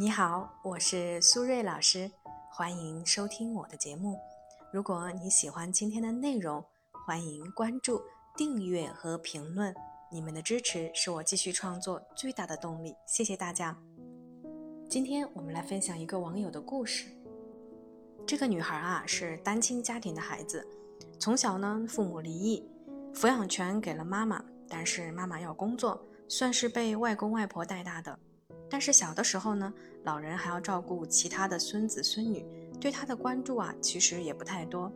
[0.00, 2.08] 你好，我是苏瑞老师，
[2.52, 4.16] 欢迎收听我的节目。
[4.72, 6.64] 如果你喜欢今天的内容，
[7.04, 8.00] 欢迎关注、
[8.36, 9.74] 订阅和评论。
[10.12, 13.76] 你们的支持是我继续创作最大的动力，谢谢大家。
[14.88, 17.08] 今天我们来分享一个网友的故事。
[18.24, 20.64] 这个女孩啊是单亲家庭的孩子，
[21.18, 22.70] 从小呢父母离异，
[23.12, 28.16] 抚养权给了妈妈，但是妈妈要工作，算是被外公外婆带大的。
[28.70, 29.72] 但是小的时候呢，
[30.04, 32.44] 老人还要照顾其他的孙子孙女，
[32.80, 34.92] 对他的关注啊，其实也不太多。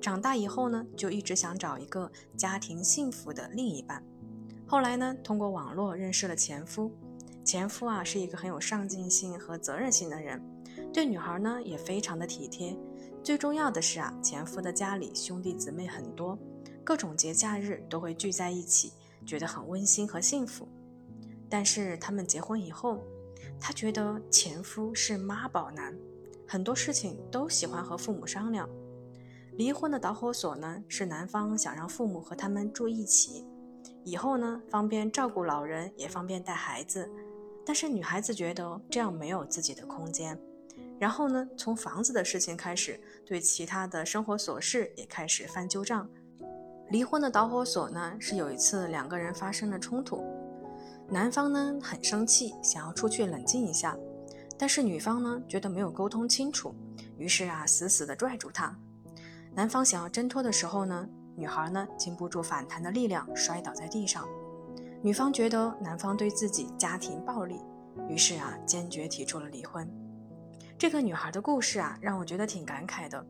[0.00, 4.02] 长大以后呢，就一直想找一个家庭幸福的另一半。
[4.66, 6.90] 后来呢，通过网络认识了前夫。
[7.44, 10.42] 前夫啊，是一个很有上进心和责任心的人，
[10.92, 12.76] 对女孩呢也非常的体贴。
[13.22, 16.38] 最重要的是啊，前夫的家里兄弟姊妹很多，
[16.82, 18.92] 各种节假日都会聚在一起，
[19.24, 20.66] 觉得很温馨和幸福。
[21.56, 22.98] 但是他们结婚以后，
[23.60, 25.96] 她觉得前夫是妈宝男，
[26.48, 28.68] 很多事情都喜欢和父母商量。
[29.52, 33.46] 离婚的导火索呢，是男方想让父母和他们住一起，
[34.02, 37.08] 以后呢方便照顾老人，也方便带孩子。
[37.64, 40.36] 但是女孩子觉得这样没有自己的空间。
[40.98, 46.10] 然后呢，从房子的事情开始，对其他的生活琐事也开始翻旧账。
[46.90, 50.33] 离婚的导火索呢，是有一次两个人发生了冲突。
[51.08, 53.96] 男方呢很生气，想要出去冷静一下，
[54.58, 56.74] 但是女方呢觉得没有沟通清楚，
[57.18, 58.76] 于是啊死死地拽住他。
[59.54, 64.26] 男方想要挣脱的时候呢，女孩呢经不住反弹的力量摔倒在地上。
[65.02, 67.60] 女方觉得男方对自己家庭暴力，
[68.08, 69.88] 于是啊坚决提出了离婚。
[70.78, 73.24] 这个女孩的故事啊让我觉得挺感慨的。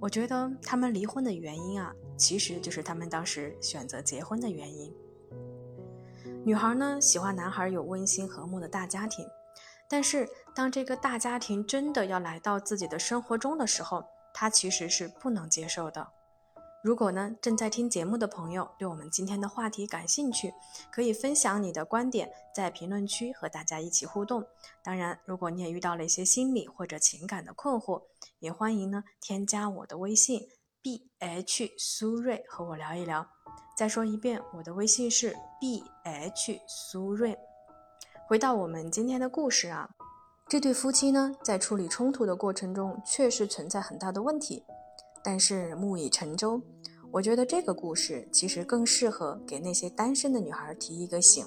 [0.00, 4.92] 我觉得他们离婚的原因啊其实就是他们当时选择结婚的原因。
[6.46, 9.26] 女孩呢喜欢男孩有温馨和睦的大家庭，
[9.88, 16.06] 但是当这个大家庭真的要来到自己的生活中的时候，她其实是不能接受的。
[16.82, 20.52] 如果呢正在听节目的朋友对我们今天的话题感兴趣，
[20.92, 24.44] 可以分享你的观点，在评论区和大家一起互动。
[24.82, 28.02] 当然，如果你也遇到了一些心理或者情感的困惑，
[28.38, 30.46] 也欢迎呢添加我的微信
[30.84, 33.26] b h 苏瑞和我聊一聊。
[33.74, 37.38] 再说一遍，我的微信是 b h 苏瑞。
[38.28, 39.88] 回到我们今天的故事啊，
[40.46, 44.62] 这对夫妻呢，在处理冲突的过程中，确实存在很大的问题。
[45.22, 46.60] 但是木已成舟，
[47.10, 51.46] 我觉得这个故事其实更适合给那些单身的女孩提一个醒。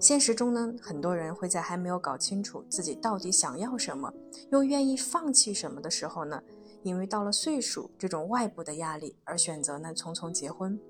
[0.00, 4.12] 现实中呢，很多人会在还没有搞清楚自己到底想要什么，
[4.50, 6.42] 又愿意放弃什么的时候呢，
[6.88, 10.80] 因为到了岁数这种外部的压力而选择呢匆匆结婚。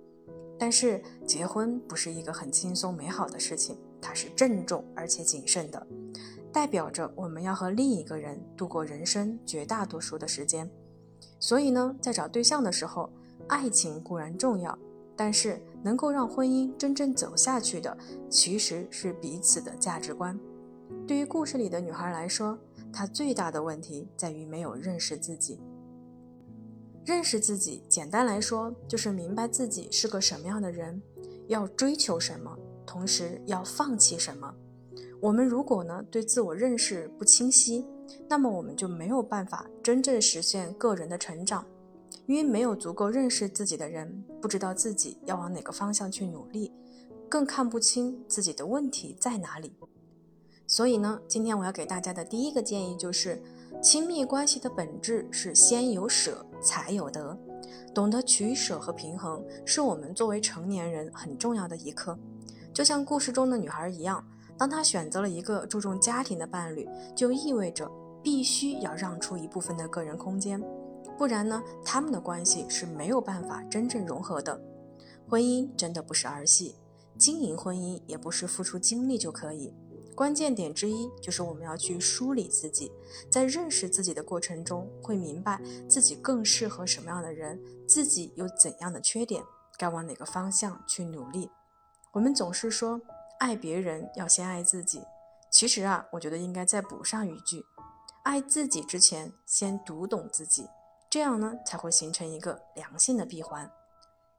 [0.59, 5.87] 但是结婚不是一个很轻松美好的事情，它是郑重而且谨慎的，
[6.53, 10.69] 代表着我们要和另一个人度过人生绝大多数的时间。
[11.39, 13.09] 所以呢，在找对象的时候，
[13.47, 14.77] 爱情固然重要，
[15.17, 17.97] 但是能够让婚姻真正走下去的，
[18.29, 20.39] 其实是彼此的价值观。
[21.07, 22.59] 对于故事里的女孩来说，
[22.93, 25.61] 她最大的问题在于没有认识自己。
[27.09, 31.01] 认识自己，简单来说就是明白自己是个什么样的人，
[31.47, 32.55] 要追求什么，
[32.85, 34.55] 同时要放弃什么。
[35.19, 37.87] 我们如果呢对自我认识不清晰，
[38.29, 41.65] 那么我们就没有办法真正实现个人的成长，
[42.27, 46.71] 因为没有足够认识自己的人，不知道自己要往哪个方向去努力，
[47.27, 49.73] 更看不清自己的问题在哪里。
[50.67, 53.43] 所以呢，今天我要给大家的第一个建议就是。
[53.81, 57.37] 亲密关系的本质是先有舍才有得，
[57.95, 62.19] 懂得取舍和平衡，是我们作为成年人很重要的一课。
[62.73, 64.25] 就像故事中的女孩一样，
[64.57, 67.91] 当她选择了一个注重家庭的伴侣，就意味着
[68.23, 70.63] 必须要让出一部分的个人空间，
[71.17, 74.61] 不然呢，他们的关系是没有办法真正融合的。
[75.29, 76.77] 婚姻真的不是儿戏，
[77.17, 79.75] 经营婚姻也不是付出精力就可以。
[80.19, 82.91] 关键点之一就是我们要去梳理自己，
[83.31, 89.45] 在认识自己的过程中，会明白自己更适合什么样的人，自己有怎样的缺点，
[89.77, 91.49] 该往哪个方向去努力。
[92.11, 93.01] 我们总是说
[93.39, 95.05] 爱别人要先爱自己，
[95.53, 97.65] 其实啊，我觉得应该再补上一句：
[98.25, 100.67] 爱自己之前先读懂自己，
[101.09, 103.71] 这样呢才会形成一个良性的闭环。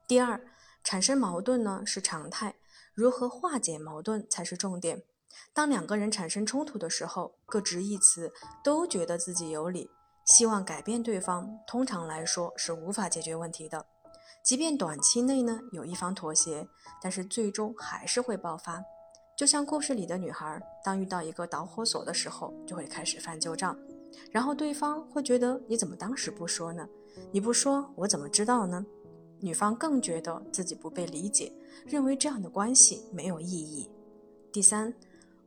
[0.06, 0.38] 第二，
[0.84, 2.56] 产生矛盾呢是常态，
[2.92, 5.02] 如何化解矛盾才是重点。
[5.52, 8.32] 当两个人产生冲突的时候，各执一词，
[8.62, 9.90] 都觉得自己有理，
[10.24, 13.86] 希望改变对方，通常来说是无法解决问题的。
[14.42, 16.66] 即便短期内呢有一方妥协，
[17.02, 18.82] 但是最终还是会爆发。
[19.36, 23.76] 就像故事里的女孩，当遇到一个导火索的时候，就会开始翻旧账，
[24.30, 26.88] 然后对方会觉得你怎么当时不说呢？
[27.32, 28.84] 你不说，我怎么知道呢？
[29.40, 31.50] 女方更觉得自己不被理解，
[31.86, 33.90] 认为这样的关系没有意义。
[34.52, 34.92] 第三，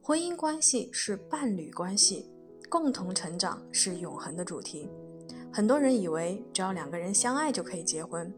[0.05, 2.29] 婚姻关系是伴侣关系，
[2.69, 4.89] 共同成长是永恒的主题。
[5.49, 8.29] 很多人以为只要两个人相爱就可以结婚，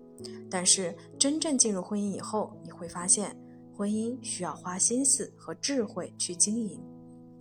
[0.47, 3.35] 但是真正进入婚姻以后，你会发现。
[3.75, 6.79] 婚姻需要花心思和智慧去经营，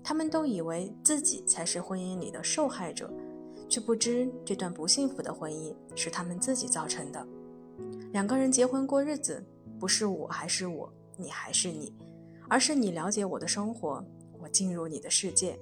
[0.03, 3.13] 他们都以为自己才是婚姻里的受害者，
[3.69, 7.25] 却不知这段不幸福的婚姻是他们自己造成的。
[8.11, 9.45] 两个人结婚过日子，
[9.79, 11.95] 不是我还是我，你还是你，
[12.49, 14.05] 而是你了解我的生活，
[14.45, 15.59] 我进入你的世界。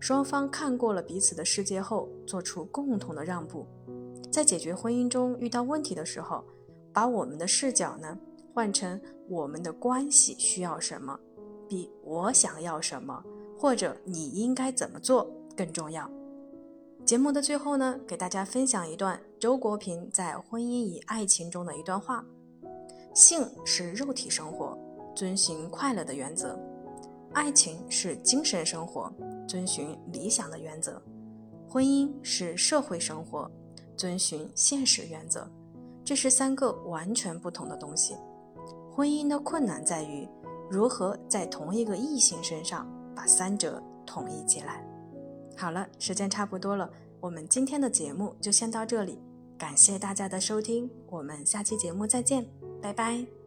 [0.00, 3.64] 双方看过了彼此的世界后，做出共同的让步，
[4.30, 6.44] 在解决婚姻中遇到问题的时候，
[6.92, 8.18] 把我们的视角呢？
[8.52, 11.18] 换成我们的关系需要什么，
[11.68, 13.24] 比我想要什么
[13.58, 16.10] 或者你应该怎么做更重要。
[17.04, 22.24] 节目的最后呢，给大家分享一段周国平在《婚姻与爱情》中的一段话：
[23.14, 24.78] 性是肉体生活，
[25.16, 26.56] 遵循快乐的原则；
[27.34, 29.12] 爱情是精神生活，
[29.46, 30.92] 遵循理想的原则；
[31.68, 33.50] 婚姻是社会生活，
[33.96, 35.46] 遵循现实原则。
[36.04, 38.14] 这是三个完全不同的东西。
[38.92, 40.28] 婚姻的困难在于，
[40.70, 44.86] 如何在同一个异性身上把三者统一起来。
[45.56, 46.88] 好了，时间差不多了，
[47.20, 49.18] 我们今天的节目就先到这里，
[49.58, 52.46] 感谢大家的收听，我们下期节目再见，
[52.80, 53.43] 拜拜。